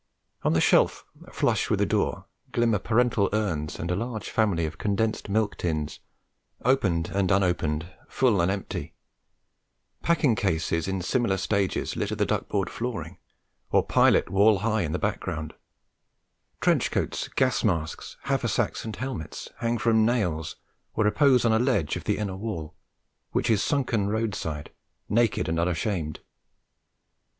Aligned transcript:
On 0.41 0.53
the 0.53 0.61
shelf 0.61 1.05
flush 1.31 1.69
with 1.69 1.77
the 1.77 1.85
door 1.85 2.25
glimmer 2.51 2.79
parental 2.79 3.29
urns 3.33 3.77
with 3.77 3.91
a 3.91 3.95
large 3.95 4.31
family 4.31 4.65
of 4.65 4.79
condensed 4.79 5.29
milk 5.29 5.57
tins, 5.57 5.99
opened 6.65 7.09
and 7.09 7.29
unopened, 7.29 7.87
full 8.09 8.41
and 8.41 8.49
empty; 8.49 8.95
packing 10.01 10.33
cases 10.33 10.87
in 10.87 11.03
similar 11.03 11.37
stages 11.37 11.95
litter 11.95 12.15
the 12.15 12.25
duck 12.25 12.47
board 12.47 12.67
flooring, 12.67 13.19
or 13.69 13.85
pile 13.85 14.15
it 14.15 14.31
wall 14.31 14.57
high 14.65 14.81
in 14.81 14.91
the 14.91 14.97
background; 14.97 15.53
trench 16.61 16.89
coats, 16.89 17.27
gas 17.27 17.63
masks, 17.63 18.17
haversacks 18.23 18.83
and 18.83 18.95
helmets 18.95 19.49
hang 19.59 19.77
from 19.77 20.03
nails 20.03 20.55
or 20.95 21.03
repose 21.05 21.45
on 21.45 21.51
a 21.53 21.59
ledge 21.59 21.95
of 21.95 22.05
the 22.05 22.17
inner 22.17 22.35
wall, 22.35 22.73
which 23.33 23.51
is 23.51 23.61
sunken 23.61 24.07
roadside 24.09 24.71
naked 25.07 25.47
and 25.47 25.59
unashamed. 25.59 26.21